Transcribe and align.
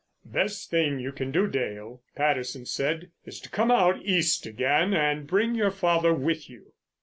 "Best 0.25 0.71
thing 0.71 0.97
you 0.97 1.11
can 1.11 1.29
do, 1.31 1.47
Dale," 1.47 2.01
Patterson 2.15 2.65
said, 2.65 3.11
"is 3.23 3.39
to 3.41 3.51
come 3.51 3.69
out 3.69 4.01
East 4.03 4.47
again 4.47 4.95
and 4.95 5.27
bring 5.27 5.53
your 5.53 5.69
father 5.69 6.11
with 6.11 6.49
you." 6.49 6.73